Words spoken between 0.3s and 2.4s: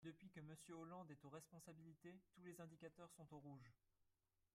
que Monsieur Hollande est aux responsabilités,